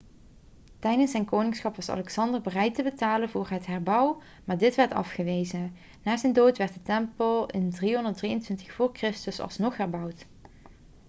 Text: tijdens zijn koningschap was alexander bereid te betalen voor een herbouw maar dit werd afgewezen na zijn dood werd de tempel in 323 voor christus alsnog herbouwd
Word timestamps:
tijdens 0.79 1.11
zijn 1.11 1.25
koningschap 1.25 1.75
was 1.75 1.89
alexander 1.89 2.41
bereid 2.41 2.75
te 2.75 2.83
betalen 2.83 3.29
voor 3.29 3.47
een 3.51 3.61
herbouw 3.65 4.21
maar 4.43 4.57
dit 4.57 4.75
werd 4.75 4.93
afgewezen 4.93 5.73
na 6.03 6.17
zijn 6.17 6.33
dood 6.33 6.57
werd 6.57 6.73
de 6.73 6.81
tempel 6.81 7.45
in 7.45 7.69
323 7.71 8.73
voor 8.73 8.89
christus 8.93 9.39
alsnog 9.39 9.77
herbouwd 9.77 10.25